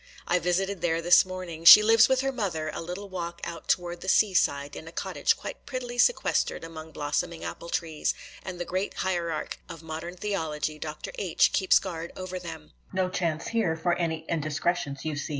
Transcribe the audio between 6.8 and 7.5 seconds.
blossoming